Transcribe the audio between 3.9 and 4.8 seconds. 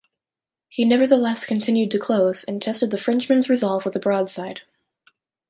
a broadside.